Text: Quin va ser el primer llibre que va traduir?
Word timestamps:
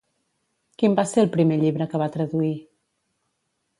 Quin 0.83 0.95
va 1.01 1.05
ser 1.11 1.21
el 1.23 1.29
primer 1.37 1.59
llibre 1.65 1.89
que 1.93 2.03
va 2.05 2.09
traduir? 2.17 2.51